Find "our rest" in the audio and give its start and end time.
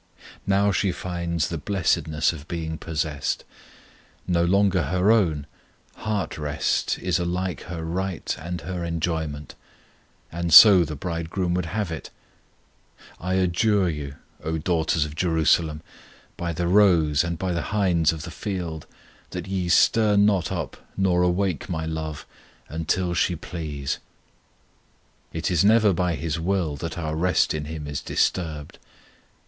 26.97-27.53